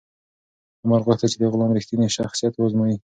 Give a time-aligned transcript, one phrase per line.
[0.83, 2.95] عمر غوښتل چې د غلام رښتینی شخصیت و ازمایي.